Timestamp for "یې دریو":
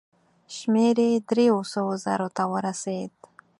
1.07-1.57